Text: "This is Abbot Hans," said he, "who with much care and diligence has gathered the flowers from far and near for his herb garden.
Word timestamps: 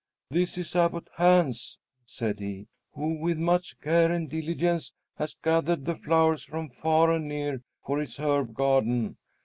"This 0.31 0.57
is 0.57 0.75
Abbot 0.75 1.07
Hans," 1.17 1.77
said 2.07 2.39
he, 2.39 2.65
"who 2.95 3.19
with 3.19 3.37
much 3.37 3.79
care 3.81 4.11
and 4.11 4.27
diligence 4.27 4.93
has 5.19 5.35
gathered 5.43 5.85
the 5.85 5.93
flowers 5.95 6.43
from 6.43 6.69
far 6.71 7.13
and 7.13 7.27
near 7.27 7.61
for 7.85 7.99
his 7.99 8.17
herb 8.17 8.55
garden. 8.55 9.17